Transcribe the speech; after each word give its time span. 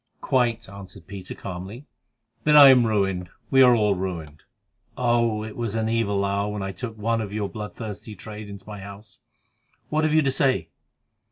"Quite," 0.21 0.67
answered 0.67 1.05
Peter 1.05 1.35
calmly. 1.35 1.85
"Then 2.43 2.57
I 2.57 2.69
am 2.69 2.87
ruined; 2.87 3.29
we 3.51 3.61
are 3.61 3.75
all 3.75 3.93
ruined. 3.93 4.41
Oh! 4.97 5.43
it 5.43 5.55
was 5.55 5.75
an 5.75 5.87
evil 5.89 6.25
hour 6.25 6.51
when 6.51 6.63
I 6.63 6.71
took 6.71 6.97
one 6.97 7.21
of 7.21 7.31
your 7.31 7.47
bloodthirsty 7.47 8.15
trade 8.15 8.49
into 8.49 8.65
my 8.67 8.79
house. 8.79 9.19
What 9.89 10.03
have 10.03 10.11
you 10.11 10.23
to 10.23 10.31
say?" 10.31 10.69